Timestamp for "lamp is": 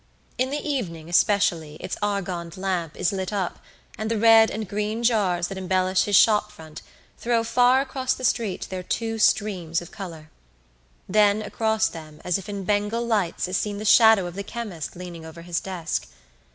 2.57-3.13